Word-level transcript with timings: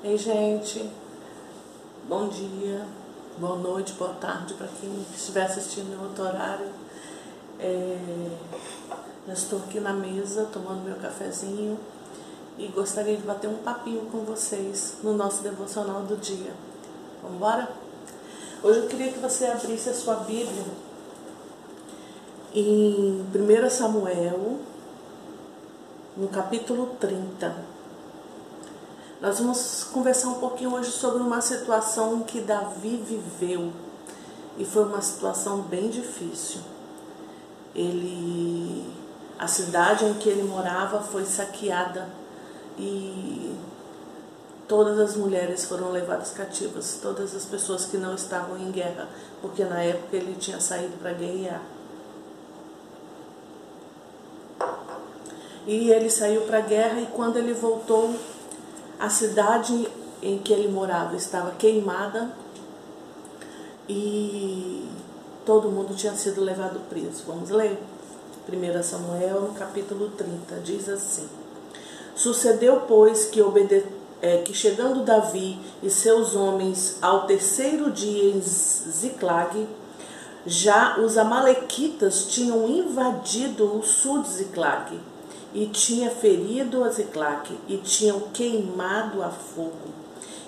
Ei, 0.00 0.16
gente, 0.16 0.88
bom 2.08 2.28
dia, 2.28 2.86
boa 3.36 3.56
noite, 3.56 3.94
boa 3.94 4.14
tarde 4.14 4.54
para 4.54 4.68
quem 4.68 5.04
estiver 5.12 5.42
assistindo 5.42 5.92
em 5.92 6.00
outro 6.00 6.22
horário. 6.22 6.68
É, 7.58 7.98
eu 9.26 9.34
estou 9.34 9.58
aqui 9.58 9.80
na 9.80 9.92
mesa 9.92 10.48
tomando 10.52 10.84
meu 10.84 10.94
cafezinho 10.98 11.76
e 12.56 12.68
gostaria 12.68 13.16
de 13.16 13.24
bater 13.24 13.50
um 13.50 13.56
papinho 13.56 14.02
com 14.02 14.18
vocês 14.18 14.98
no 15.02 15.14
nosso 15.14 15.42
devocional 15.42 16.02
do 16.02 16.16
dia. 16.16 16.52
Vamos 17.20 17.38
embora? 17.38 17.68
Hoje 18.62 18.78
eu 18.78 18.86
queria 18.86 19.12
que 19.12 19.18
você 19.18 19.46
abrisse 19.46 19.90
a 19.90 19.94
sua 19.94 20.14
Bíblia 20.14 20.64
em 22.54 23.26
1 23.34 23.68
Samuel, 23.68 24.60
no 26.16 26.28
capítulo 26.28 26.94
30. 27.00 27.77
Nós 29.20 29.40
vamos 29.40 29.82
conversar 29.92 30.28
um 30.28 30.34
pouquinho 30.34 30.72
hoje 30.74 30.92
sobre 30.92 31.20
uma 31.20 31.40
situação 31.40 32.20
que 32.20 32.40
Davi 32.40 33.02
viveu 33.04 33.72
e 34.56 34.64
foi 34.64 34.84
uma 34.84 35.02
situação 35.02 35.62
bem 35.62 35.88
difícil. 35.88 36.60
Ele, 37.74 38.88
a 39.36 39.48
cidade 39.48 40.04
em 40.04 40.14
que 40.14 40.28
ele 40.28 40.44
morava 40.44 41.00
foi 41.00 41.24
saqueada 41.24 42.08
e 42.78 43.56
todas 44.68 45.00
as 45.00 45.16
mulheres 45.16 45.64
foram 45.64 45.90
levadas 45.90 46.30
cativas, 46.30 47.00
todas 47.02 47.34
as 47.34 47.44
pessoas 47.44 47.86
que 47.86 47.96
não 47.96 48.14
estavam 48.14 48.56
em 48.56 48.70
guerra, 48.70 49.08
porque 49.42 49.64
na 49.64 49.82
época 49.82 50.16
ele 50.16 50.36
tinha 50.38 50.60
saído 50.60 50.96
para 50.96 51.12
guerrear. 51.12 51.62
E 55.66 55.90
ele 55.90 56.08
saiu 56.08 56.42
para 56.42 56.58
a 56.58 56.62
guerra 56.62 57.00
e 57.00 57.06
quando 57.06 57.36
ele 57.36 57.52
voltou, 57.52 58.14
a 58.98 59.08
cidade 59.08 59.88
em 60.22 60.38
que 60.38 60.52
ele 60.52 60.68
morava 60.68 61.16
estava 61.16 61.52
queimada 61.52 62.30
e 63.88 64.88
todo 65.46 65.70
mundo 65.70 65.94
tinha 65.94 66.14
sido 66.14 66.42
levado 66.42 66.80
preso. 66.88 67.22
Vamos 67.26 67.50
ler? 67.50 67.78
1 68.48 68.82
Samuel, 68.82 69.42
no 69.42 69.54
capítulo 69.54 70.10
30, 70.10 70.56
diz 70.64 70.88
assim: 70.88 71.28
Sucedeu, 72.14 72.82
pois, 72.88 73.26
que, 73.26 73.40
obede... 73.40 73.84
É, 74.20 74.38
que 74.38 74.52
chegando 74.52 75.04
Davi 75.04 75.60
e 75.80 75.88
seus 75.88 76.34
homens 76.34 76.98
ao 77.00 77.24
terceiro 77.24 77.88
dia 77.92 78.34
em 78.34 78.40
Ziclag, 78.40 79.68
já 80.44 80.98
os 80.98 81.16
amalequitas 81.16 82.26
tinham 82.26 82.68
invadido 82.68 83.78
o 83.78 83.84
sul 83.84 84.22
de 84.22 84.30
Ziclag 84.30 84.98
e 85.54 85.66
tinha 85.66 86.10
ferido 86.10 86.84
a 86.84 86.90
e 87.68 87.76
tinham 87.78 88.20
queimado 88.32 89.22
a 89.22 89.30
fogo, 89.30 89.88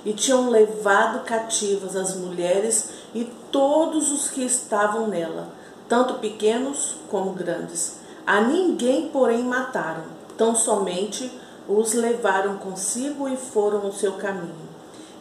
e 0.05 0.13
tinham 0.13 0.51
levado 0.51 1.25
cativas 1.25 1.97
as 1.97 2.15
mulheres 2.17 2.91
e 3.15 3.25
todos 3.51 4.13
os 4.13 4.29
que 4.29 4.43
estavam 4.43 5.07
nela, 5.09 5.49
tanto 5.89 6.15
pequenos 6.15 6.97
como 7.09 7.33
grandes. 7.33 7.99
A 8.27 8.41
ninguém, 8.41 9.09
porém, 9.09 9.43
mataram, 9.43 10.05
tão 10.37 10.55
somente 10.55 11.31
os 11.69 11.93
levaram 11.93 12.59
consigo 12.59 13.29
e 13.29 13.37
foram 13.37 13.87
o 13.87 13.93
seu 13.93 14.13
caminho. 14.13 14.71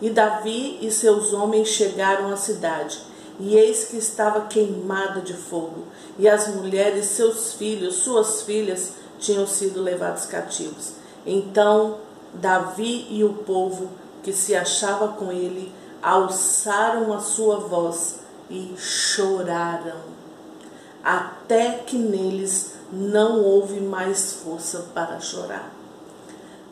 E 0.01 0.09
Davi 0.09 0.77
e 0.81 0.91
seus 0.91 1.33
homens 1.33 1.67
chegaram 1.67 2.31
à 2.31 2.37
cidade, 2.37 2.99
e 3.39 3.55
eis 3.55 3.85
que 3.85 3.97
estava 3.97 4.41
queimada 4.41 5.21
de 5.21 5.33
fogo, 5.33 5.85
e 6.17 6.27
as 6.27 6.47
mulheres, 6.55 7.05
seus 7.05 7.53
filhos, 7.53 7.95
suas 7.95 8.41
filhas, 8.41 8.93
tinham 9.19 9.45
sido 9.45 9.81
levados 9.81 10.25
cativos. 10.25 10.93
Então 11.25 11.97
Davi 12.33 13.07
e 13.09 13.23
o 13.23 13.33
povo 13.33 13.89
que 14.23 14.31
se 14.33 14.55
achava 14.55 15.09
com 15.09 15.31
ele 15.31 15.71
alçaram 16.01 17.13
a 17.13 17.19
sua 17.19 17.57
voz 17.57 18.19
e 18.49 18.73
choraram, 18.77 20.01
até 21.03 21.71
que 21.85 21.97
neles 21.97 22.73
não 22.91 23.43
houve 23.43 23.79
mais 23.79 24.33
força 24.33 24.87
para 24.93 25.19
chorar. 25.19 25.71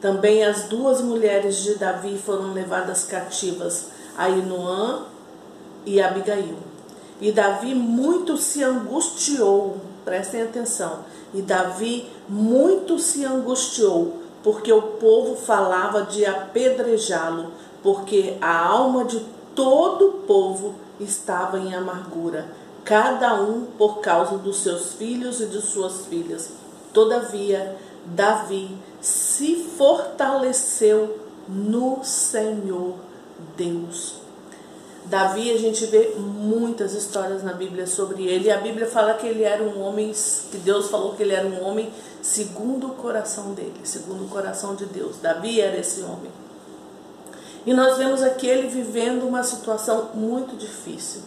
Também 0.02 0.44
as 0.44 0.64
duas 0.64 1.02
mulheres 1.02 1.58
de 1.58 1.76
Davi 1.76 2.18
foram 2.18 2.54
levadas 2.54 3.04
cativas, 3.04 3.88
Ainoã 4.18 5.06
e 5.86 6.02
Abigail. 6.02 6.67
E 7.20 7.32
Davi 7.32 7.74
muito 7.74 8.38
se 8.38 8.64
angustiou, 8.64 9.78
prestem 10.06 10.44
atenção, 10.44 11.00
e 11.34 11.42
Davi 11.42 12.08
muito 12.30 13.00
se 13.00 13.26
angustiou, 13.26 14.22
porque 14.44 14.72
o 14.72 14.82
povo 14.82 15.36
falava 15.36 16.04
de 16.04 16.26
apedrejá-lo, 16.26 17.52
porque 17.82 18.38
a 18.40 18.68
alma 18.68 19.04
de 19.04 19.26
todo 19.56 20.08
o 20.08 20.14
povo 20.28 20.76
estava 21.00 21.58
em 21.58 21.74
amargura, 21.74 22.48
cada 22.86 23.42
um 23.42 23.66
por 23.78 24.00
causa 24.00 24.38
dos 24.38 24.62
seus 24.62 24.94
filhos 24.94 25.42
e 25.42 25.48
de 25.48 25.60
suas 25.60 26.06
filhas. 26.06 26.52
Todavia, 26.94 27.76
Davi 28.06 28.78
se 29.02 29.56
fortaleceu 29.76 31.18
no 31.48 32.04
Senhor 32.04 32.94
Deus 33.58 34.27
Davi, 35.10 35.52
a 35.52 35.58
gente 35.58 35.86
vê 35.86 36.16
muitas 36.18 36.94
histórias 36.94 37.42
na 37.42 37.54
Bíblia 37.54 37.88
sobre 37.88 38.26
ele. 38.26 38.52
A 38.52 38.58
Bíblia 38.58 38.88
fala 38.88 39.14
que 39.14 39.26
ele 39.26 39.44
era 39.44 39.64
um 39.64 39.82
homem, 39.82 40.14
que 40.52 40.58
Deus 40.58 40.90
falou 40.90 41.16
que 41.16 41.24
ele 41.24 41.34
era 41.34 41.48
um 41.48 41.64
homem 41.64 41.90
segundo 42.22 42.88
o 42.88 42.96
coração 42.96 43.54
dele, 43.54 43.80
segundo 43.86 44.26
o 44.26 44.28
coração 44.28 44.76
de 44.76 44.86
Deus. 44.86 45.18
Davi 45.22 45.62
era 45.62 45.78
esse 45.78 46.02
homem. 46.02 46.30
E 47.66 47.74
nós 47.74 47.98
vemos 47.98 48.22
aqui 48.22 48.48
ele 48.48 48.68
vivendo 48.68 49.24
uma 49.24 49.44
situação 49.44 50.10
muito 50.14 50.58
difícil. 50.58 51.22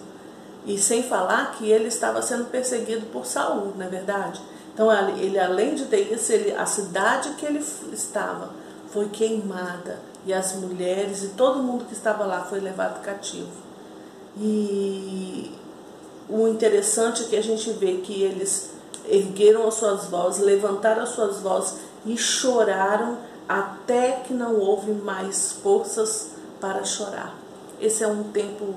E 0.66 0.76
sem 0.76 1.02
falar 1.02 1.52
que 1.52 1.70
ele 1.70 1.88
estava 1.88 2.20
sendo 2.20 2.50
perseguido 2.50 3.06
por 3.06 3.24
Saul, 3.24 3.72
não 3.76 3.86
é 3.86 3.88
verdade? 3.88 4.42
Então, 4.74 4.90
ele 5.16 5.38
além 5.38 5.74
de 5.74 5.86
ter 5.86 6.12
isso, 6.12 6.30
ele, 6.32 6.52
a 6.52 6.66
cidade 6.66 7.30
que 7.30 7.46
ele 7.46 7.64
estava 7.92 8.50
foi 8.90 9.08
queimada 9.08 9.98
e 10.26 10.34
as 10.34 10.54
mulheres 10.54 11.22
e 11.22 11.28
todo 11.28 11.62
mundo 11.62 11.86
que 11.86 11.94
estava 11.94 12.26
lá 12.26 12.44
foi 12.44 12.60
levado 12.60 13.00
cativo. 13.02 13.69
E 14.36 15.52
o 16.28 16.46
interessante 16.48 17.24
é 17.24 17.26
que 17.26 17.36
a 17.36 17.42
gente 17.42 17.70
vê 17.72 17.98
que 17.98 18.22
eles 18.22 18.70
ergueram 19.08 19.66
as 19.66 19.74
suas 19.74 20.06
vozes, 20.06 20.44
levantaram 20.44 21.02
as 21.02 21.10
suas 21.10 21.40
vozes 21.40 21.80
e 22.06 22.16
choraram 22.16 23.18
até 23.48 24.12
que 24.12 24.32
não 24.32 24.56
houve 24.56 24.92
mais 24.92 25.52
forças 25.52 26.30
para 26.60 26.84
chorar. 26.84 27.34
Esse 27.80 28.04
é 28.04 28.06
um 28.06 28.24
tempo 28.24 28.76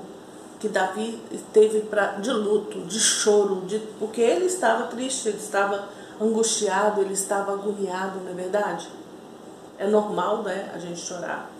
que 0.58 0.68
Davi 0.68 1.20
teve 1.52 1.82
pra, 1.82 2.12
de 2.12 2.30
luto, 2.30 2.80
de 2.80 2.98
choro, 2.98 3.62
de, 3.66 3.78
porque 3.98 4.20
ele 4.20 4.46
estava 4.46 4.86
triste, 4.86 5.28
ele 5.28 5.36
estava 5.36 5.88
angustiado, 6.20 7.02
ele 7.02 7.12
estava 7.12 7.52
agoniado, 7.52 8.20
não 8.20 8.30
é 8.30 8.34
verdade? 8.34 8.88
É 9.78 9.86
normal, 9.86 10.42
né, 10.42 10.72
a 10.74 10.78
gente 10.78 10.98
chorar. 11.00 11.50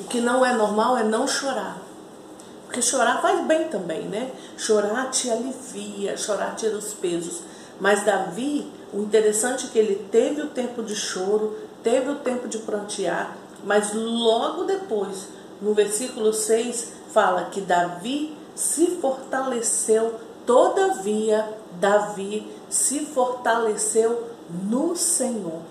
O 0.00 0.04
que 0.04 0.20
não 0.20 0.44
é 0.44 0.52
normal 0.52 0.96
é 0.96 1.02
não 1.02 1.26
chorar. 1.26 1.78
Porque 2.66 2.82
chorar 2.82 3.22
faz 3.22 3.46
bem 3.46 3.68
também, 3.68 4.02
né? 4.02 4.30
Chorar 4.56 5.10
te 5.10 5.30
alivia, 5.30 6.16
chorar 6.16 6.54
tira 6.54 6.76
os 6.76 6.92
pesos. 6.92 7.40
Mas 7.80 8.04
Davi, 8.04 8.70
o 8.92 9.00
interessante 9.00 9.66
é 9.66 9.68
que 9.70 9.78
ele 9.78 10.06
teve 10.10 10.42
o 10.42 10.48
tempo 10.48 10.82
de 10.82 10.94
choro, 10.94 11.56
teve 11.82 12.10
o 12.10 12.16
tempo 12.16 12.48
de 12.48 12.58
prantear, 12.58 13.36
mas 13.64 13.92
logo 13.94 14.64
depois, 14.64 15.28
no 15.60 15.74
versículo 15.74 16.32
6, 16.32 16.92
fala 17.12 17.44
que 17.44 17.60
Davi 17.60 18.36
se 18.54 18.98
fortaleceu, 19.00 20.14
todavia, 20.44 21.48
Davi 21.80 22.50
se 22.68 23.06
fortaleceu 23.06 24.28
no 24.50 24.96
Senhor. 24.96 25.62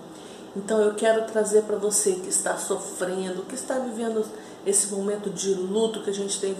Então 0.58 0.80
eu 0.80 0.94
quero 0.94 1.24
trazer 1.24 1.62
para 1.62 1.76
você 1.76 2.14
que 2.14 2.28
está 2.28 2.56
sofrendo, 2.56 3.42
que 3.42 3.54
está 3.54 3.78
vivendo 3.78 4.24
esse 4.66 4.88
momento 4.92 5.30
de 5.30 5.54
luto, 5.54 6.02
que 6.02 6.10
a 6.10 6.14
gente 6.14 6.40
tem 6.40 6.54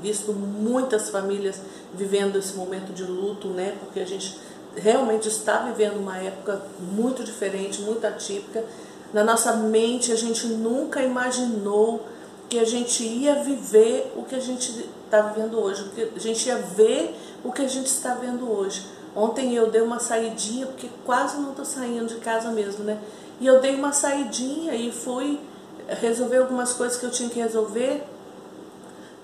visto 0.00 0.32
muitas 0.32 1.10
famílias 1.10 1.60
vivendo 1.94 2.38
esse 2.38 2.54
momento 2.54 2.94
de 2.94 3.04
luto, 3.04 3.48
né? 3.48 3.76
Porque 3.78 4.00
a 4.00 4.06
gente 4.06 4.38
realmente 4.74 5.28
está 5.28 5.58
vivendo 5.58 5.98
uma 5.98 6.16
época 6.16 6.62
muito 6.80 7.22
diferente, 7.22 7.82
muito 7.82 8.06
atípica. 8.06 8.64
Na 9.12 9.22
nossa 9.22 9.52
mente 9.54 10.10
a 10.10 10.16
gente 10.16 10.46
nunca 10.46 11.02
imaginou 11.02 12.06
que 12.48 12.58
a 12.58 12.64
gente 12.64 13.04
ia 13.04 13.34
viver 13.42 14.14
o 14.16 14.22
que 14.22 14.34
a 14.34 14.40
gente 14.40 14.88
está 15.04 15.20
vivendo 15.20 15.60
hoje, 15.60 15.90
que 15.94 16.10
a 16.16 16.18
gente 16.18 16.48
ia 16.48 16.56
ver 16.56 17.14
o 17.44 17.52
que 17.52 17.60
a 17.60 17.68
gente 17.68 17.86
está 17.86 18.14
vendo 18.14 18.50
hoje. 18.50 18.82
Ontem 19.14 19.54
eu 19.54 19.70
dei 19.70 19.82
uma 19.82 19.98
saidinha, 19.98 20.66
porque 20.66 20.88
quase 21.04 21.38
não 21.40 21.50
estou 21.50 21.64
saindo 21.64 22.06
de 22.06 22.16
casa 22.16 22.50
mesmo, 22.50 22.84
né? 22.84 22.98
E 23.40 23.46
eu 23.46 23.60
dei 23.60 23.74
uma 23.74 23.92
saidinha 23.92 24.74
e 24.74 24.90
fui 24.90 25.40
resolver 25.88 26.38
algumas 26.38 26.72
coisas 26.72 26.98
que 26.98 27.04
eu 27.04 27.10
tinha 27.10 27.28
que 27.28 27.40
resolver, 27.40 28.04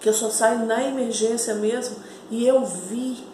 que 0.00 0.08
eu 0.08 0.12
só 0.12 0.28
saio 0.28 0.66
na 0.66 0.82
emergência 0.82 1.54
mesmo, 1.54 1.96
e 2.30 2.46
eu 2.46 2.64
vi 2.64 3.24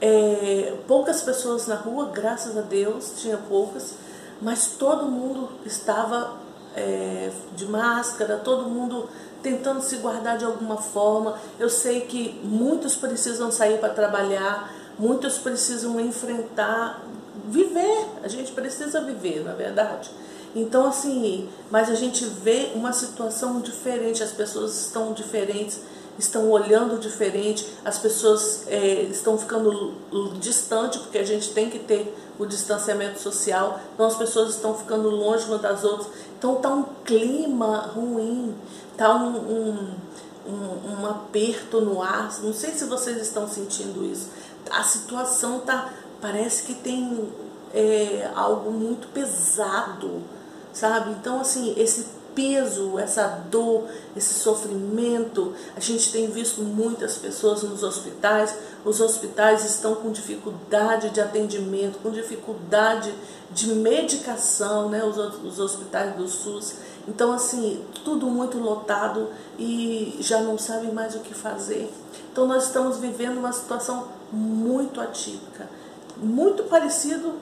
é, 0.00 0.76
poucas 0.86 1.22
pessoas 1.22 1.66
na 1.66 1.74
rua, 1.74 2.10
graças 2.12 2.56
a 2.56 2.60
Deus, 2.60 3.14
tinha 3.16 3.36
poucas, 3.36 3.94
mas 4.40 4.72
todo 4.78 5.06
mundo 5.06 5.48
estava 5.64 6.36
é, 6.74 7.30
de 7.54 7.66
máscara, 7.66 8.36
todo 8.38 8.68
mundo 8.68 9.08
tentando 9.42 9.80
se 9.80 9.96
guardar 9.96 10.38
de 10.38 10.44
alguma 10.44 10.76
forma. 10.76 11.38
Eu 11.58 11.68
sei 11.68 12.02
que 12.02 12.40
muitos 12.42 12.96
precisam 12.96 13.50
sair 13.50 13.78
para 13.78 13.92
trabalhar, 13.92 14.72
muitos 14.98 15.38
precisam 15.38 15.98
enfrentar, 16.00 17.02
viver. 17.46 18.06
A 18.22 18.28
gente 18.28 18.52
precisa 18.52 19.00
viver, 19.00 19.44
na 19.44 19.52
é 19.52 19.54
verdade. 19.54 20.10
Então, 20.54 20.86
assim, 20.86 21.48
mas 21.70 21.88
a 21.88 21.94
gente 21.94 22.24
vê 22.26 22.72
uma 22.74 22.92
situação 22.92 23.60
diferente, 23.60 24.22
as 24.22 24.32
pessoas 24.32 24.78
estão 24.78 25.12
diferentes, 25.12 25.80
estão 26.18 26.50
olhando 26.50 27.00
diferente, 27.00 27.66
as 27.84 27.98
pessoas 27.98 28.64
é, 28.68 29.02
estão 29.04 29.38
ficando 29.38 29.94
distante, 30.38 30.98
porque 30.98 31.18
a 31.18 31.24
gente 31.24 31.52
tem 31.52 31.70
que 31.70 31.78
ter 31.78 32.14
o 32.38 32.44
distanciamento 32.44 33.18
social, 33.18 33.80
então 33.94 34.06
as 34.06 34.16
pessoas 34.16 34.54
estão 34.54 34.74
ficando 34.74 35.08
longe 35.08 35.46
umas 35.46 35.60
das 35.60 35.84
outras. 35.84 36.08
Então 36.38 36.56
tá 36.56 36.68
um 36.68 36.84
clima 37.04 37.90
ruim, 37.94 38.54
tá 38.96 39.14
um, 39.14 39.36
um, 39.36 39.94
um, 40.46 41.00
um 41.00 41.06
aperto 41.06 41.80
no 41.80 42.02
ar. 42.02 42.30
Não 42.42 42.52
sei 42.52 42.72
se 42.72 42.84
vocês 42.84 43.16
estão 43.18 43.48
sentindo 43.48 44.04
isso. 44.04 44.28
A 44.70 44.82
situação 44.82 45.60
tá. 45.60 45.92
Parece 46.20 46.62
que 46.62 46.74
tem 46.74 47.28
é, 47.74 48.30
algo 48.34 48.70
muito 48.70 49.08
pesado 49.08 50.22
sabe? 50.72 51.10
Então, 51.12 51.40
assim, 51.40 51.74
esse 51.76 52.22
peso, 52.34 52.98
essa 52.98 53.26
dor, 53.50 53.84
esse 54.16 54.32
sofrimento, 54.32 55.52
a 55.76 55.80
gente 55.80 56.10
tem 56.10 56.30
visto 56.30 56.62
muitas 56.62 57.18
pessoas 57.18 57.62
nos 57.62 57.82
hospitais, 57.82 58.56
os 58.84 59.00
hospitais 59.00 59.66
estão 59.66 59.96
com 59.96 60.10
dificuldade 60.10 61.10
de 61.10 61.20
atendimento, 61.20 61.98
com 61.98 62.10
dificuldade 62.10 63.12
de 63.50 63.74
medicação, 63.74 64.88
né? 64.88 65.04
os, 65.04 65.18
os 65.44 65.58
hospitais 65.58 66.16
do 66.16 66.26
SUS. 66.26 66.76
Então, 67.06 67.32
assim, 67.32 67.84
tudo 68.02 68.26
muito 68.28 68.58
lotado 68.58 69.28
e 69.58 70.16
já 70.20 70.40
não 70.40 70.56
sabem 70.56 70.90
mais 70.90 71.14
o 71.14 71.20
que 71.20 71.34
fazer. 71.34 71.92
Então, 72.32 72.46
nós 72.46 72.64
estamos 72.64 72.96
vivendo 72.96 73.36
uma 73.36 73.52
situação 73.52 74.08
muito 74.32 75.00
atípica, 75.00 75.68
muito 76.16 76.64
parecido 76.64 77.34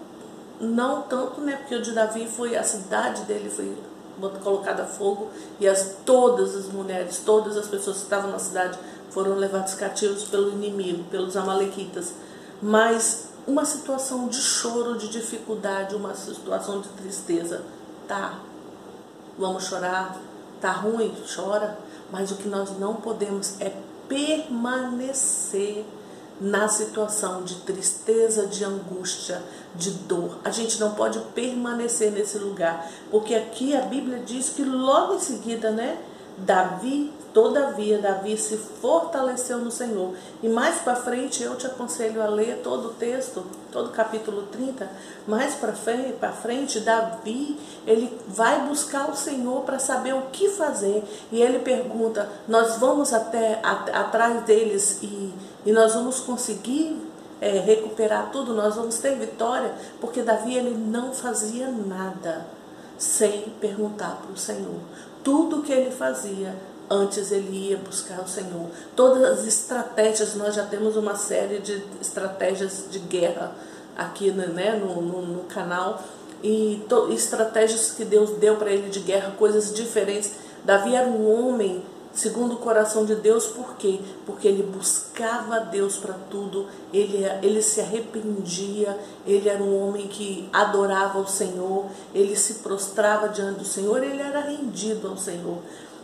não 0.61 1.03
tanto, 1.03 1.41
né? 1.41 1.57
Porque 1.57 1.77
o 1.77 1.83
de 1.83 1.93
Davi 1.93 2.27
foi, 2.27 2.57
a 2.57 2.65
cidade 2.65 3.23
dele 3.23 3.49
foi 3.49 3.77
colocada 4.43 4.83
a 4.83 4.87
fogo 4.87 5.31
e 5.59 5.67
as, 5.67 5.97
todas 6.05 6.55
as 6.55 6.67
mulheres, 6.67 7.23
todas 7.25 7.57
as 7.57 7.67
pessoas 7.67 7.99
que 7.99 8.03
estavam 8.03 8.31
na 8.31 8.39
cidade 8.39 8.79
foram 9.11 9.37
levadas 9.37 9.75
cativos 9.75 10.25
pelo 10.25 10.51
inimigo, 10.51 11.05
pelos 11.05 11.37
amalequitas. 11.37 12.13
Mas 12.61 13.29
uma 13.47 13.65
situação 13.65 14.29
de 14.29 14.37
choro, 14.37 14.99
de 14.99 15.09
dificuldade, 15.09 15.95
uma 15.95 16.15
situação 16.15 16.81
de 16.81 16.89
tristeza, 16.91 17.63
tá? 18.07 18.41
Vamos 19.39 19.65
chorar, 19.65 20.17
tá 20.61 20.73
ruim, 20.73 21.15
chora, 21.35 21.79
mas 22.11 22.31
o 22.31 22.37
que 22.37 22.49
nós 22.49 22.79
não 22.79 22.97
podemos 22.97 23.59
é 23.61 23.73
permanecer 24.11 25.87
na 26.41 26.69
situação 26.69 27.43
de 27.45 27.57
tristeza, 27.57 28.47
de 28.47 28.65
angústia, 28.65 29.43
de 29.75 29.91
dor. 29.91 30.39
A 30.45 30.51
gente 30.51 30.81
não 30.81 30.95
pode 30.95 31.21
permanecer 31.35 32.11
nesse 32.11 32.39
lugar, 32.39 32.91
porque 33.11 33.35
aqui 33.35 33.77
a 33.77 33.83
Bíblia 33.83 34.19
diz 34.19 34.49
que 34.51 34.65
logo 34.65 35.15
em 35.15 35.21
seguida, 35.21 35.71
né, 35.71 35.99
Davi, 36.39 37.13
todavia, 37.33 37.99
Davi 37.99 38.37
se 38.37 38.57
fortaleceu 38.57 39.59
no 39.59 39.71
Senhor. 39.71 40.15
E 40.43 40.49
mais 40.49 40.81
para 40.81 40.97
frente 40.97 41.43
eu 41.43 41.57
te 41.57 41.67
aconselho 41.67 42.23
a 42.23 42.27
ler 42.27 42.61
todo 42.63 42.89
o 42.89 42.93
texto, 42.95 43.45
todo 43.71 43.89
o 43.89 43.93
capítulo 43.93 44.43
30. 44.45 44.91
Mais 45.27 45.55
para 45.55 45.73
frente, 45.73 46.13
para 46.15 46.33
frente, 46.33 46.81
Davi, 46.81 47.59
ele 47.87 48.19
vai 48.27 48.67
buscar 48.67 49.11
o 49.11 49.17
Senhor 49.17 49.63
para 49.63 49.79
saber 49.79 50.15
o 50.15 50.23
que 50.33 50.49
fazer. 50.49 51.05
E 51.31 51.41
ele 51.41 51.61
pergunta: 51.61 52.29
"Nós 52.49 52.77
vamos 52.79 53.13
até 53.13 53.61
a, 53.63 54.01
atrás 54.01 54.43
deles 54.45 54.99
e, 55.03 55.33
e 55.67 55.73
nós 55.73 55.95
vamos 55.95 56.21
conseguir 56.21 57.11
é, 57.41 57.59
recuperar 57.59 58.31
tudo, 58.31 58.55
nós 58.55 58.77
vamos 58.77 58.99
ter 58.99 59.17
vitória, 59.17 59.75
porque 60.01 60.23
Davi 60.23 60.55
ele 60.55 60.77
não 60.77 61.13
fazia 61.13 61.69
nada 61.69 62.47
sem 62.99 63.49
perguntar 63.59 64.21
para 64.23 64.31
o 64.31 64.37
Senhor. 64.37 64.81
Tudo 65.23 65.63
que 65.63 65.73
ele 65.73 65.91
fazia, 65.91 66.55
antes 66.91 67.31
ele 67.31 67.71
ia 67.71 67.77
buscar 67.77 68.21
o 68.21 68.29
Senhor. 68.29 68.69
Todas 68.97 69.23
as 69.23 69.47
estratégias, 69.47 70.35
nós 70.35 70.55
já 70.55 70.65
temos 70.65 70.97
uma 70.97 71.15
série 71.15 71.59
de 71.59 71.83
estratégias 72.01 72.87
de 72.91 72.99
guerra 72.99 73.53
aqui 73.97 74.31
né, 74.31 74.81
no, 74.83 75.01
no, 75.01 75.23
no 75.23 75.45
canal, 75.45 76.03
e 76.43 76.83
to, 76.89 77.13
estratégias 77.13 77.91
que 77.91 78.05
Deus 78.05 78.31
deu 78.39 78.57
para 78.57 78.71
ele 78.71 78.89
de 78.89 79.01
guerra, 79.01 79.35
coisas 79.39 79.75
diferentes. 79.75 80.33
Davi 80.65 80.95
era 80.95 81.07
um 81.07 81.31
homem 81.31 81.83
segundo 82.13 82.55
o 82.55 82.59
coração 82.59 83.05
de 83.05 83.15
Deus, 83.15 83.47
por 83.47 83.77
quê? 83.77 84.01
Porque 84.27 84.49
ele 84.49 84.63
buscava 84.63 85.61
Deus 85.61 85.97
para 85.97 86.15
tudo, 86.31 86.67
ele, 86.93 87.25
ele 87.43 87.63
se 87.63 87.81
arrependia, 87.81 88.99
ele 89.27 89.49
era 89.49 89.63
um 89.63 89.89
homem 89.89 90.09
que 90.09 90.49
adorava 90.53 91.19
o 91.19 91.27
Senhor, 91.27 91.87
ele 92.15 92.37
se 92.37 92.55
prostrava 92.55 93.29
diante 93.29 93.61
do 93.61 93.65
Senhor, 93.65 94.03
ele 94.03 94.21
era 94.21 94.41
rendido 94.41 95.09
ao 95.09 95.17
Senhor. 95.17 95.59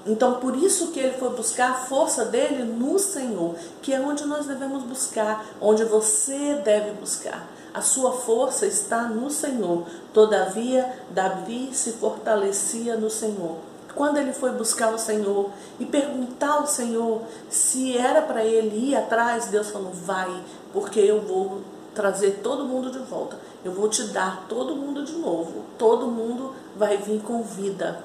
Então, 0.07 0.35
por 0.35 0.57
isso 0.57 0.93
que 0.93 1.01
ele 1.01 1.19
foi 1.19 1.31
buscar 1.31 1.71
a 1.71 1.75
força 1.75 2.25
dele 2.25 2.63
no 2.63 2.97
Senhor, 2.97 3.57
que 3.83 3.93
é 3.93 4.01
onde 4.01 4.25
nós 4.25 4.47
devemos 4.47 4.85
buscar, 4.85 5.45
onde 5.61 5.85
você 5.85 6.61
deve 6.65 6.93
buscar. 6.93 7.49
A 7.75 7.83
sua 7.83 8.13
força 8.13 8.67
está 8.67 9.03
no 9.03 9.29
Senhor. 9.31 9.85
Todavia, 10.15 10.97
Davi 11.11 11.71
se 11.73 11.93
fortalecia 11.93 12.97
no 12.97 13.11
Senhor 13.11 13.59
quando 13.97 14.19
ele 14.19 14.33
foi 14.33 14.53
buscar 14.53 14.95
o 14.95 14.99
Senhor 14.99 15.51
e 15.81 15.87
perguntar 15.87 16.53
ao 16.53 16.67
Senhor 16.67 17.23
se 17.49 17.97
era 17.97 18.23
para 18.23 18.45
ele 18.45 18.91
ir 18.91 18.95
atrás, 18.95 19.47
Deus 19.47 19.71
falou: 19.71 19.91
vai, 19.91 20.45
porque 20.73 21.01
eu 21.01 21.23
vou 21.23 21.63
trazer 21.95 22.41
todo 22.43 22.67
mundo 22.67 22.91
de 22.91 22.99
volta. 22.99 23.39
Eu 23.65 23.73
vou 23.73 23.89
te 23.89 24.05
dar 24.05 24.45
todo 24.49 24.77
mundo 24.77 25.03
de 25.03 25.15
novo. 25.15 25.65
Todo 25.79 26.07
mundo 26.07 26.53
vai 26.77 26.99
vir 26.99 27.21
com 27.23 27.43
vida. 27.43 28.01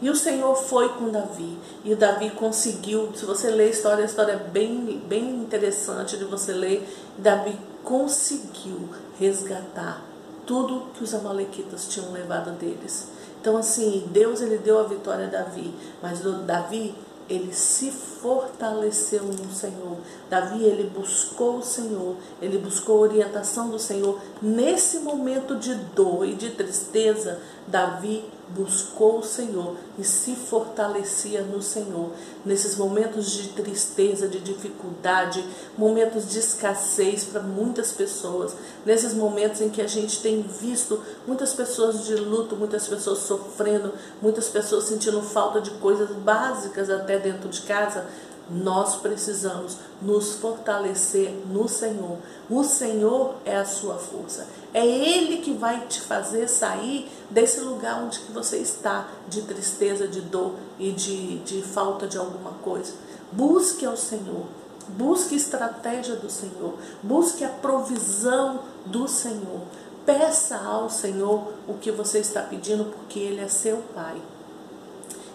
E 0.00 0.10
o 0.10 0.16
Senhor 0.16 0.54
foi 0.56 0.88
com 0.88 1.10
Davi. 1.10 1.56
E 1.84 1.94
Davi 1.94 2.30
conseguiu. 2.30 3.12
Se 3.14 3.24
você 3.24 3.50
ler 3.50 3.64
a 3.64 3.70
história, 3.70 4.02
a 4.02 4.06
história 4.06 4.32
é 4.32 4.36
bem, 4.36 5.02
bem 5.06 5.36
interessante 5.36 6.16
de 6.16 6.24
você 6.24 6.52
ler. 6.52 6.88
Davi 7.18 7.56
conseguiu 7.84 8.88
resgatar 9.18 10.02
tudo 10.46 10.86
que 10.94 11.02
os 11.02 11.12
amalequitas 11.12 11.88
tinham 11.88 12.12
levado 12.12 12.52
deles. 12.52 13.08
Então, 13.40 13.56
assim, 13.56 14.04
Deus 14.10 14.40
ele 14.40 14.58
deu 14.58 14.78
a 14.78 14.84
vitória 14.84 15.26
a 15.26 15.30
Davi, 15.30 15.72
mas 16.02 16.20
Davi 16.46 16.94
ele 17.28 17.52
se 17.52 17.90
fortaleceu 17.90 19.24
no 19.24 19.52
Senhor. 19.52 19.98
Davi 20.30 20.62
ele 20.62 20.90
buscou 20.90 21.58
o 21.58 21.62
Senhor, 21.62 22.16
ele 22.40 22.58
buscou 22.58 22.98
a 22.98 23.08
orientação 23.08 23.68
do 23.68 23.78
Senhor. 23.78 24.20
Nesse 24.40 25.00
momento 25.00 25.56
de 25.56 25.74
dor 25.74 26.26
e 26.26 26.34
de 26.34 26.50
tristeza, 26.50 27.40
Davi 27.66 28.24
buscou 28.48 29.18
o 29.18 29.24
Senhor 29.24 29.76
e 29.98 30.04
se 30.04 30.34
fortalecia 30.34 31.42
no 31.42 31.60
Senhor. 31.60 32.10
Nesses 32.44 32.76
momentos 32.76 33.30
de 33.30 33.48
tristeza, 33.48 34.28
de 34.28 34.40
dificuldade, 34.40 35.44
momentos 35.76 36.28
de 36.28 36.38
escassez 36.38 37.24
para 37.24 37.42
muitas 37.42 37.92
pessoas, 37.92 38.54
nesses 38.84 39.12
momentos 39.12 39.60
em 39.60 39.68
que 39.68 39.82
a 39.82 39.86
gente 39.86 40.20
tem 40.20 40.42
visto 40.42 41.02
muitas 41.26 41.52
pessoas 41.54 42.04
de 42.04 42.14
luto, 42.14 42.56
muitas 42.56 42.86
pessoas 42.86 43.18
sofrendo, 43.20 43.92
muitas 44.22 44.48
pessoas 44.48 44.84
sentindo 44.84 45.20
falta 45.22 45.60
de 45.60 45.70
coisas 45.72 46.10
básicas 46.10 46.88
até 46.88 47.18
dentro 47.18 47.48
de 47.48 47.62
casa, 47.62 48.06
nós 48.48 48.96
precisamos 48.96 49.76
nos 50.00 50.34
fortalecer 50.34 51.34
no 51.46 51.68
Senhor. 51.68 52.18
O 52.48 52.62
Senhor 52.62 53.34
é 53.44 53.56
a 53.56 53.64
sua 53.64 53.94
força. 53.94 54.46
É 54.76 54.86
Ele 54.86 55.38
que 55.38 55.54
vai 55.54 55.86
te 55.86 56.02
fazer 56.02 56.46
sair 56.48 57.10
desse 57.30 57.60
lugar 57.60 58.04
onde 58.04 58.20
que 58.20 58.30
você 58.30 58.58
está, 58.58 59.08
de 59.26 59.40
tristeza, 59.40 60.06
de 60.06 60.20
dor 60.20 60.52
e 60.78 60.92
de, 60.92 61.38
de 61.38 61.62
falta 61.62 62.06
de 62.06 62.18
alguma 62.18 62.50
coisa. 62.62 62.92
Busque 63.32 63.86
ao 63.86 63.96
Senhor. 63.96 64.44
Busque 64.86 65.34
estratégia 65.34 66.16
do 66.16 66.28
Senhor. 66.28 66.74
Busque 67.02 67.42
a 67.42 67.48
provisão 67.48 68.64
do 68.84 69.08
Senhor. 69.08 69.62
Peça 70.04 70.58
ao 70.58 70.90
Senhor 70.90 71.54
o 71.66 71.72
que 71.80 71.90
você 71.90 72.18
está 72.18 72.42
pedindo, 72.42 72.84
porque 72.84 73.18
Ele 73.18 73.40
é 73.40 73.48
seu 73.48 73.78
Pai. 73.94 74.20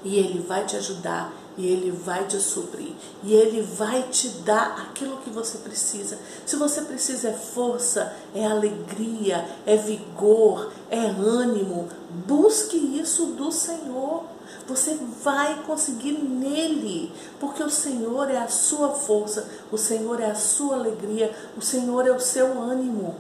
E 0.03 0.19
Ele 0.19 0.39
vai 0.39 0.67
te 0.67 0.77
ajudar 0.77 1.33
e 1.57 1.67
Ele 1.67 1.91
vai 1.91 2.25
te 2.25 2.37
suprir. 2.37 2.93
E 3.23 3.33
Ele 3.33 3.61
vai 3.61 4.03
te 4.03 4.29
dar 4.29 4.87
aquilo 4.87 5.17
que 5.17 5.29
você 5.29 5.57
precisa. 5.57 6.17
Se 6.45 6.55
você 6.55 6.81
precisa 6.81 7.29
é 7.29 7.33
força, 7.33 8.13
é 8.33 8.45
alegria, 8.45 9.47
é 9.65 9.75
vigor, 9.75 10.71
é 10.89 10.99
ânimo, 10.99 11.87
busque 12.25 12.77
isso 12.77 13.27
do 13.27 13.51
Senhor. 13.51 14.23
Você 14.67 14.97
vai 15.23 15.63
conseguir 15.63 16.13
nele, 16.13 17.11
porque 17.39 17.63
o 17.63 17.69
Senhor 17.69 18.29
é 18.29 18.37
a 18.37 18.47
sua 18.47 18.89
força, 18.89 19.47
o 19.71 19.77
Senhor 19.77 20.19
é 20.19 20.29
a 20.29 20.35
sua 20.35 20.75
alegria, 20.75 21.33
o 21.57 21.61
Senhor 21.61 22.07
é 22.07 22.11
o 22.11 22.19
seu 22.19 22.61
ânimo. 22.61 23.15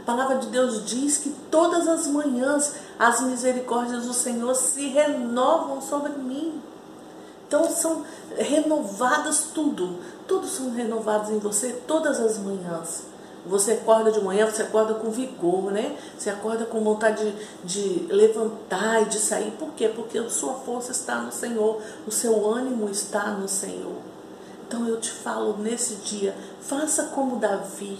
A 0.00 0.04
palavra 0.04 0.38
de 0.38 0.48
Deus 0.48 0.84
diz 0.84 1.18
que 1.18 1.30
todas 1.50 1.86
as 1.86 2.08
manhãs 2.08 2.74
as 2.98 3.20
misericórdias 3.20 4.06
do 4.06 4.12
Senhor 4.12 4.54
se 4.54 4.88
renovam 4.88 5.80
sobre 5.80 6.12
mim. 6.12 6.60
Então 7.52 7.68
são 7.68 8.02
renovadas 8.34 9.48
tudo. 9.52 9.98
Tudo 10.26 10.46
são 10.46 10.70
renovados 10.70 11.28
em 11.28 11.38
você 11.38 11.82
todas 11.86 12.18
as 12.18 12.38
manhãs. 12.38 13.02
Você 13.44 13.72
acorda 13.72 14.10
de 14.10 14.22
manhã, 14.22 14.50
você 14.50 14.62
acorda 14.62 14.94
com 14.94 15.10
vigor, 15.10 15.70
né? 15.70 15.94
Você 16.16 16.30
acorda 16.30 16.64
com 16.64 16.82
vontade 16.82 17.30
de, 17.62 18.06
de 18.06 18.10
levantar 18.10 19.02
e 19.02 19.04
de 19.04 19.18
sair. 19.18 19.50
Por 19.58 19.68
quê? 19.72 19.86
Porque 19.86 20.16
a 20.16 20.30
sua 20.30 20.54
força 20.54 20.92
está 20.92 21.16
no 21.16 21.30
Senhor, 21.30 21.82
o 22.06 22.10
seu 22.10 22.50
ânimo 22.50 22.88
está 22.88 23.32
no 23.32 23.46
Senhor. 23.46 23.98
Então 24.66 24.88
eu 24.88 24.98
te 24.98 25.10
falo 25.10 25.58
nesse 25.58 25.96
dia, 25.96 26.34
faça 26.62 27.10
como 27.14 27.36
Davi. 27.36 27.98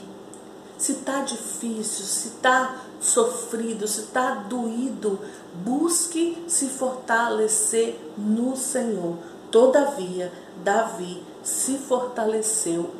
Se 0.79 0.93
está 0.93 1.21
difícil, 1.21 2.07
se 2.07 2.29
está 2.29 2.77
sofrido, 3.03 3.87
se 3.87 4.01
está 4.01 4.35
doído, 4.35 5.19
busque 5.65 6.43
se 6.49 6.69
fortalecer 6.69 7.99
no 8.17 8.57
Senhor. 8.57 9.19
Todavia, 9.53 10.33
Davi 10.65 11.23
se 11.45 11.77
fortaleceu 11.77 12.91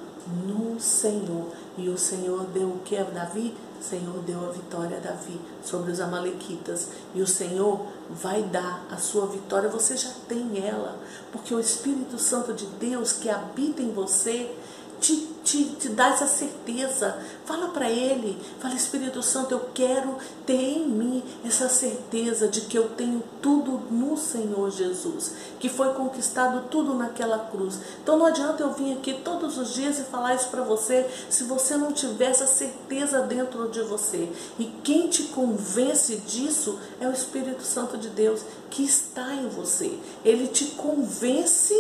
no 0.47 0.79
Senhor. 0.79 1.47
E 1.79 1.89
o 1.89 1.97
Senhor 1.97 2.45
deu 2.53 2.69
o 2.69 2.81
que 2.85 2.97
a 2.97 3.05
Davi? 3.05 3.55
O 3.81 3.83
Senhor 3.83 4.19
deu 4.19 4.39
a 4.47 4.53
vitória 4.53 4.99
a 4.99 5.01
Davi 5.01 5.41
sobre 5.65 5.91
os 5.91 5.99
amalequitas. 5.99 6.89
E 7.15 7.23
o 7.23 7.27
Senhor 7.27 7.81
vai 8.11 8.43
dar 8.43 8.85
a 8.91 8.99
sua 8.99 9.27
vitória, 9.27 9.71
você 9.71 9.97
já 9.97 10.11
tem 10.29 10.65
ela. 10.65 10.99
Porque 11.33 11.55
o 11.55 11.59
Espírito 11.59 12.19
Santo 12.19 12.53
de 12.53 12.67
Deus 12.67 13.15
que 13.15 13.31
habita 13.31 13.81
em 13.81 13.91
você 13.91 14.55
te 15.03 15.33
te, 15.45 15.65
te 15.65 15.89
dá 15.89 16.09
essa 16.09 16.27
certeza. 16.27 17.19
Fala 17.45 17.69
para 17.69 17.91
Ele, 17.91 18.39
fala 18.61 18.75
Espírito 18.75 19.23
Santo, 19.23 19.53
eu 19.53 19.69
quero 19.75 20.17
ter 20.47 20.55
em 20.55 20.87
mim 20.87 21.23
essa 21.45 21.69
certeza 21.69 22.49
de 22.49 22.63
que 22.63 22.79
eu 22.79 22.91
tenho 22.91 23.23
tudo 23.41 23.83
no 23.91 24.17
Senhor 24.17 24.71
Jesus, 24.71 25.33
que 25.59 25.69
foi 25.69 25.93
conquistado 25.95 26.69
tudo 26.71 26.95
naquela 26.95 27.39
cruz. 27.39 27.79
Então 28.03 28.17
não 28.17 28.27
adianta 28.27 28.63
eu 28.63 28.73
vir 28.73 28.97
aqui 28.97 29.15
todos 29.25 29.59
os 29.59 29.75
dias 29.75 29.99
e 29.99 30.05
falar 30.05 30.35
isso 30.35 30.49
para 30.49 30.63
você 30.63 31.07
se 31.29 31.45
você 31.45 31.77
não 31.77 31.93
tiver 31.93 32.31
essa 32.31 32.47
certeza 32.47 33.21
dentro 33.23 33.69
de 33.69 33.83
você. 33.83 34.31
E 34.59 34.65
quem 34.83 35.09
te 35.09 35.25
convence 35.25 36.17
disso 36.19 36.79
é 37.01 37.09
o 37.09 37.13
Espírito 37.13 37.63
Santo 37.63 37.99
de 37.99 38.09
Deus 38.09 38.43
que 38.71 38.85
está 38.85 39.35
em 39.35 39.49
você. 39.49 39.99
Ele 40.25 40.47
te 40.47 40.67
convence 40.67 41.75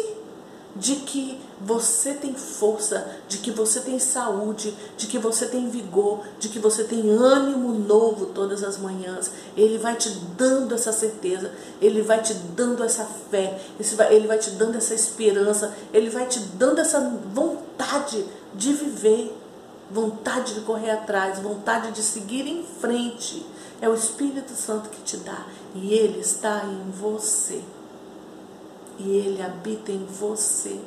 de 0.75 0.97
que 0.97 1.39
você 1.61 2.15
tem 2.15 2.35
força, 2.35 3.19
de 3.29 3.39
que 3.39 3.51
você 3.51 3.81
tem 3.81 3.99
saúde, 3.99 4.75
de 4.97 5.07
que 5.07 5.19
você 5.19 5.47
tem 5.47 5.69
vigor, 5.69 6.25
de 6.39 6.49
que 6.49 6.59
você 6.59 6.85
tem 6.85 7.11
ânimo 7.11 7.73
novo 7.75 8.27
todas 8.27 8.65
as 8.65 8.79
manhãs. 8.79 9.31
Ele 9.57 9.79
vai 9.79 9.97
te 9.97 10.09
dando 10.37 10.75
essa 10.75 10.93
certeza, 10.93 11.53
ele 11.81 12.03
vai 12.03 12.23
te 12.23 12.35
dando 12.35 12.83
essa 12.83 13.05
fé, 13.31 13.61
ele 14.11 14.27
vai 14.27 14.39
te 14.39 14.51
dando 14.51 14.77
essa 14.77 14.95
esperança, 14.95 15.75
ele 15.93 16.11
vai 16.11 16.27
te 16.27 16.41
dando 16.41 16.81
essa 16.81 17.01
vontade 17.33 18.25
de 18.55 18.73
viver, 18.73 19.37
vontade 19.91 20.55
de 20.55 20.61
correr 20.63 20.91
atrás, 20.91 21.39
vontade 21.39 21.93
de 21.93 22.03
seguir 22.03 22.47
em 22.47 22.65
frente. 22.81 23.45
É 23.81 23.89
o 23.89 23.95
Espírito 23.95 24.53
Santo 24.53 24.89
que 24.89 25.03
te 25.03 25.17
dá 25.19 25.45
e 25.75 25.93
ele 25.93 26.21
está 26.21 26.65
em 26.65 26.91
você 26.93 27.63
e 28.99 29.11
ele 29.11 29.43
habita 29.43 29.91
em 29.91 30.05
você. 30.05 30.81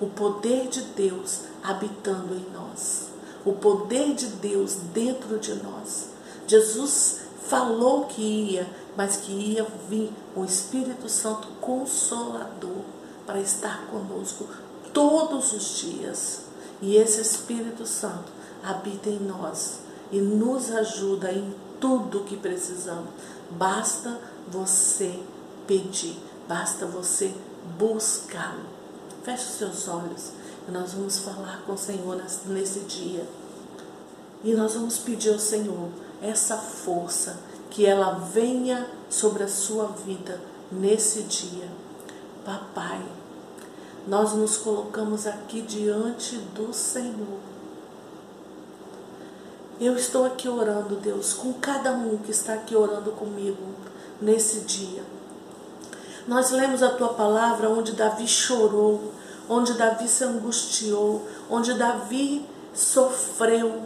O 0.00 0.06
poder 0.06 0.68
de 0.68 0.82
Deus 0.82 1.40
habitando 1.62 2.34
em 2.34 2.46
nós. 2.52 3.08
O 3.44 3.52
poder 3.52 4.14
de 4.14 4.26
Deus 4.26 4.74
dentro 4.92 5.38
de 5.38 5.54
nós. 5.54 6.10
Jesus 6.46 7.20
falou 7.48 8.04
que 8.06 8.20
ia, 8.20 8.68
mas 8.96 9.16
que 9.16 9.32
ia 9.32 9.66
vir 9.88 10.12
o 10.34 10.44
Espírito 10.44 11.08
Santo 11.08 11.48
consolador 11.60 12.82
para 13.24 13.40
estar 13.40 13.86
conosco 13.86 14.46
todos 14.92 15.52
os 15.52 15.78
dias. 15.78 16.42
E 16.80 16.96
esse 16.96 17.20
Espírito 17.20 17.86
Santo 17.86 18.32
habita 18.62 19.08
em 19.08 19.18
nós 19.18 19.80
e 20.10 20.18
nos 20.18 20.70
ajuda 20.70 21.32
em 21.32 21.54
tudo 21.80 22.24
que 22.24 22.36
precisamos. 22.36 23.10
Basta 23.50 24.20
você 24.48 25.18
pedir. 25.66 26.16
Basta 26.48 26.86
você 26.86 27.34
buscá-lo. 27.78 28.64
Feche 29.24 29.44
os 29.44 29.58
seus 29.58 29.88
olhos 29.88 30.30
e 30.68 30.70
nós 30.70 30.92
vamos 30.92 31.18
falar 31.18 31.62
com 31.66 31.72
o 31.72 31.78
Senhor 31.78 32.16
nesse 32.46 32.80
dia. 32.80 33.26
E 34.44 34.54
nós 34.54 34.74
vamos 34.74 34.98
pedir 34.98 35.32
ao 35.32 35.38
Senhor 35.38 35.88
essa 36.22 36.56
força, 36.56 37.38
que 37.70 37.84
ela 37.84 38.12
venha 38.12 38.88
sobre 39.10 39.42
a 39.42 39.48
sua 39.48 39.86
vida 39.86 40.40
nesse 40.70 41.22
dia. 41.24 41.68
Papai, 42.44 43.04
nós 44.06 44.32
nos 44.32 44.56
colocamos 44.56 45.26
aqui 45.26 45.62
diante 45.62 46.36
do 46.36 46.72
Senhor. 46.72 47.40
Eu 49.78 49.96
estou 49.96 50.24
aqui 50.24 50.48
orando, 50.48 50.96
Deus, 50.96 51.34
com 51.34 51.52
cada 51.52 51.92
um 51.92 52.16
que 52.18 52.30
está 52.30 52.54
aqui 52.54 52.74
orando 52.74 53.10
comigo 53.12 53.62
nesse 54.22 54.60
dia. 54.60 55.02
Nós 56.26 56.50
lemos 56.50 56.82
a 56.82 56.90
tua 56.90 57.10
palavra 57.10 57.68
onde 57.70 57.92
Davi 57.92 58.26
chorou, 58.26 59.12
onde 59.48 59.74
Davi 59.74 60.08
se 60.08 60.24
angustiou, 60.24 61.26
onde 61.48 61.74
Davi 61.74 62.44
sofreu 62.74 63.82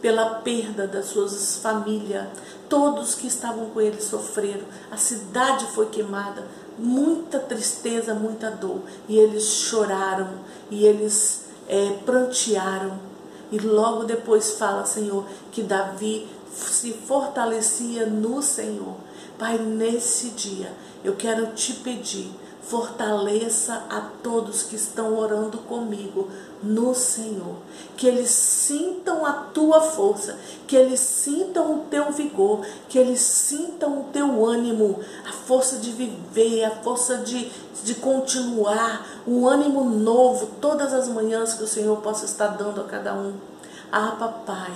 pela 0.00 0.36
perda 0.36 0.86
das 0.86 1.06
suas 1.06 1.56
famílias. 1.56 2.26
Todos 2.68 3.14
que 3.14 3.26
estavam 3.26 3.66
com 3.70 3.80
ele 3.80 4.00
sofreram. 4.00 4.64
A 4.90 4.96
cidade 4.96 5.66
foi 5.66 5.86
queimada. 5.86 6.46
Muita 6.78 7.38
tristeza, 7.38 8.14
muita 8.14 8.50
dor. 8.50 8.80
E 9.08 9.18
eles 9.18 9.44
choraram 9.44 10.28
e 10.70 10.84
eles 10.84 11.44
é, 11.68 11.98
prantearam. 12.04 12.98
E 13.50 13.58
logo 13.58 14.04
depois 14.04 14.52
fala, 14.52 14.86
Senhor, 14.86 15.24
que 15.50 15.62
Davi 15.62 16.26
se 16.54 16.92
fortalecia 16.92 18.06
no 18.06 18.42
Senhor. 18.42 18.96
Pai, 19.38 19.58
nesse 19.58 20.30
dia 20.30 20.72
eu 21.02 21.16
quero 21.16 21.48
te 21.48 21.72
pedir, 21.74 22.30
fortaleça 22.62 23.84
a 23.90 24.00
todos 24.22 24.62
que 24.62 24.76
estão 24.76 25.18
orando 25.18 25.58
comigo 25.58 26.28
no 26.62 26.94
Senhor. 26.94 27.56
Que 27.96 28.06
eles 28.06 28.30
sintam 28.30 29.26
a 29.26 29.32
tua 29.32 29.80
força, 29.80 30.38
que 30.66 30.76
eles 30.76 31.00
sintam 31.00 31.74
o 31.74 31.84
teu 31.90 32.12
vigor, 32.12 32.64
que 32.88 32.98
eles 32.98 33.20
sintam 33.20 34.00
o 34.00 34.04
teu 34.04 34.46
ânimo, 34.46 35.00
a 35.28 35.32
força 35.32 35.78
de 35.78 35.90
viver, 35.90 36.64
a 36.64 36.70
força 36.70 37.18
de, 37.18 37.50
de 37.82 37.94
continuar, 37.96 39.22
um 39.26 39.48
ânimo 39.48 39.84
novo 39.84 40.46
todas 40.60 40.92
as 40.92 41.08
manhãs 41.08 41.54
que 41.54 41.64
o 41.64 41.68
Senhor 41.68 41.96
possa 41.98 42.24
estar 42.24 42.48
dando 42.48 42.80
a 42.80 42.84
cada 42.84 43.12
um. 43.14 43.34
Ah, 43.90 44.16
papai, 44.18 44.72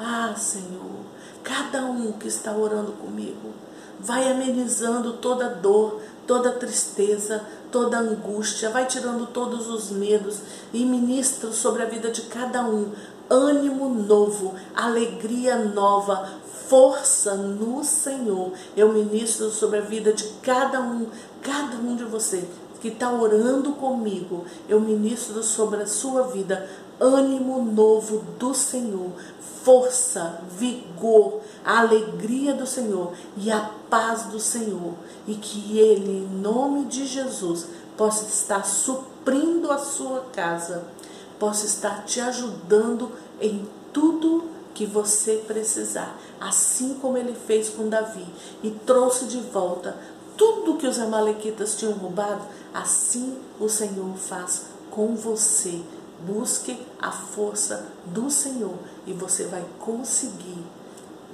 ah, 0.00 0.34
Senhor, 0.34 1.04
cada 1.42 1.84
um 1.84 2.12
que 2.12 2.28
está 2.28 2.52
orando 2.52 2.92
comigo 2.92 3.50
vai 3.98 4.30
amenizando 4.30 5.14
toda 5.14 5.48
dor, 5.48 6.00
toda 6.26 6.52
tristeza, 6.52 7.44
toda 7.70 7.98
angústia, 7.98 8.70
vai 8.70 8.86
tirando 8.86 9.26
todos 9.26 9.68
os 9.68 9.90
medos 9.90 10.40
e 10.72 10.84
ministra 10.86 11.52
sobre 11.52 11.82
a 11.82 11.86
vida 11.86 12.10
de 12.10 12.22
cada 12.22 12.62
um 12.62 12.92
ânimo 13.28 13.88
novo, 13.90 14.54
alegria 14.74 15.56
nova, 15.56 16.30
força 16.66 17.34
no 17.34 17.84
Senhor. 17.84 18.52
Eu 18.76 18.92
ministro 18.92 19.50
sobre 19.50 19.78
a 19.78 19.82
vida 19.82 20.12
de 20.12 20.24
cada 20.42 20.80
um, 20.80 21.06
cada 21.42 21.76
um 21.76 21.94
de 21.94 22.04
vocês 22.04 22.46
que 22.80 22.88
está 22.88 23.12
orando 23.12 23.72
comigo. 23.72 24.44
Eu 24.68 24.80
ministro 24.80 25.42
sobre 25.42 25.82
a 25.82 25.86
sua 25.86 26.22
vida 26.28 26.66
ânimo 27.00 27.62
novo 27.62 28.18
do 28.38 28.54
Senhor, 28.54 29.10
força, 29.64 30.42
vigor, 30.56 31.40
a 31.64 31.80
alegria 31.80 32.54
do 32.54 32.66
Senhor 32.66 33.12
e 33.36 33.50
a 33.50 33.70
paz 33.88 34.24
do 34.24 34.38
Senhor. 34.38 34.94
E 35.26 35.34
que 35.34 35.78
Ele, 35.78 36.24
em 36.24 36.40
nome 36.40 36.84
de 36.84 37.06
Jesus, 37.06 37.66
possa 37.96 38.24
estar 38.26 38.64
suprindo 38.64 39.70
a 39.70 39.78
sua 39.78 40.26
casa, 40.32 40.84
possa 41.38 41.66
estar 41.66 42.04
te 42.04 42.20
ajudando 42.20 43.10
em 43.40 43.66
tudo 43.92 44.48
que 44.74 44.86
você 44.86 45.42
precisar, 45.46 46.16
assim 46.40 46.94
como 46.94 47.18
ele 47.18 47.34
fez 47.34 47.68
com 47.68 47.88
Davi 47.88 48.24
e 48.62 48.70
trouxe 48.70 49.26
de 49.26 49.38
volta 49.38 49.96
tudo 50.36 50.78
que 50.78 50.86
os 50.86 50.98
amalequitas 50.98 51.76
tinham 51.76 51.92
roubado, 51.92 52.42
assim 52.72 53.36
o 53.58 53.68
Senhor 53.68 54.16
faz 54.16 54.66
com 54.90 55.14
você 55.14 55.82
Busque 56.26 56.78
a 57.00 57.10
força 57.10 57.86
do 58.06 58.30
Senhor 58.30 58.78
e 59.06 59.12
você 59.12 59.44
vai 59.44 59.64
conseguir 59.78 60.62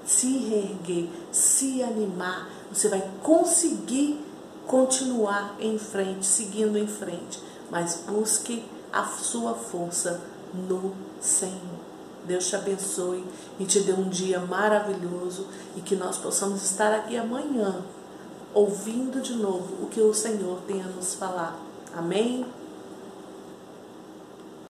se 0.07 0.38
reerguer, 0.38 1.09
se 1.33 1.83
animar, 1.83 2.49
você 2.73 2.88
vai 2.88 3.11
conseguir 3.23 4.25
continuar 4.66 5.57
em 5.59 5.78
frente, 5.78 6.25
seguindo 6.25 6.78
em 6.78 6.87
frente. 6.87 7.43
Mas 7.71 8.05
busque 8.07 8.64
a 8.93 9.05
sua 9.05 9.55
força 9.55 10.21
no 10.55 10.95
Senhor. 11.21 11.87
Deus 12.25 12.49
te 12.49 12.57
abençoe 12.57 13.25
e 13.59 13.64
te 13.64 13.81
dê 13.81 13.93
um 13.93 14.09
dia 14.09 14.40
maravilhoso 14.40 15.47
e 15.76 15.81
que 15.81 15.95
nós 15.95 16.16
possamos 16.19 16.62
estar 16.62 16.93
aqui 16.93 17.16
amanhã 17.16 17.85
ouvindo 18.52 19.21
de 19.21 19.35
novo 19.35 19.85
o 19.85 19.88
que 19.88 20.00
o 20.00 20.14
Senhor 20.14 20.61
tem 20.66 20.83
a 20.83 20.87
nos 20.87 21.14
falar. 21.14 21.57
Amém? 21.95 22.45